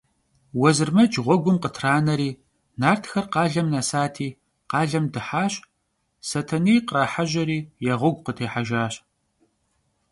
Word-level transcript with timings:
Vuezırmec 0.57 1.13
ğuegum 1.23 1.57
khıtraneri, 1.63 2.31
nartxer 2.81 3.25
khalem 3.33 3.67
nesati, 3.73 4.29
khalem 4.71 5.05
dıhaş, 5.13 5.53
Setenêy 6.29 6.79
khrahejeri, 6.87 7.59
ya 7.85 7.95
ğuegu 8.01 8.21
khıtêhejjaş. 8.25 8.93